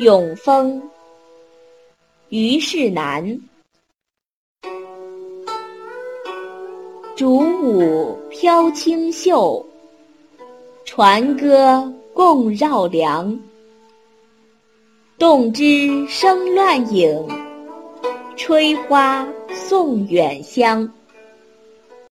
[0.00, 0.82] 永丰，
[2.30, 3.38] 虞世南。
[7.14, 9.62] 竹舞飘清秀，
[10.86, 13.38] 船歌共绕梁。
[15.18, 17.28] 动枝生乱影，
[18.38, 20.90] 吹花送远香。